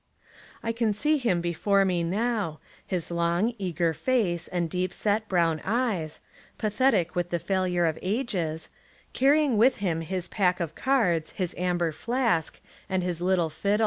I 0.63 0.71
can 0.71 0.93
see 0.93 1.19
him 1.19 1.41
before 1.41 1.85
me 1.85 2.03
now, 2.03 2.59
his 2.87 3.11
long, 3.11 3.53
eager 3.59 3.93
face 3.93 4.47
and 4.47 4.67
deep 4.67 4.91
set, 4.91 5.27
brown 5.29 5.61
eyes, 5.63 6.21
pathetic 6.57 7.13
with 7.15 7.29
the 7.29 7.37
failure 7.37 7.85
of 7.85 7.99
ages— 8.01 8.69
carrying 9.13 9.57
with 9.59 9.77
him 9.77 10.01
his 10.01 10.27
pack 10.27 10.59
of 10.59 10.73
cards, 10.73 11.33
his 11.33 11.53
amber 11.55 11.91
flask, 11.91 12.59
and 12.89 13.03
his 13.03 13.21
little 13.21 13.51
fiddle. 13.51 13.79